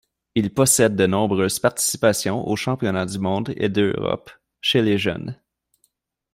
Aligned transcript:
Il 0.33 0.51
possède 0.51 0.95
de 0.95 1.05
nombreuses 1.05 1.59
participations 1.59 2.47
aux 2.47 2.55
championnats 2.55 3.05
du 3.05 3.19
monde 3.19 3.53
et 3.55 3.69
d'Europe 3.69 4.31
chez 4.59 4.81
les 4.81 4.97
jeunes. 4.97 5.39